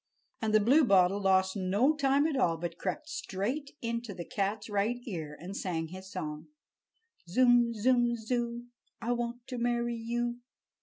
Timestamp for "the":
0.51-0.59, 4.15-4.25